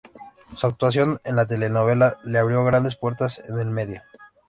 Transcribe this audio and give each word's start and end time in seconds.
Su 0.55 0.65
actuación 0.65 1.19
en 1.23 1.35
la 1.35 1.45
telenovela 1.45 2.17
le 2.23 2.39
abrió 2.39 2.63
grandes 2.63 2.95
puertas 2.95 3.37
en 3.37 3.59
el 3.59 3.67
medio. 3.67 4.01